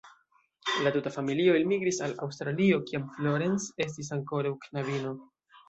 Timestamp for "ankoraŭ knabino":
4.19-5.17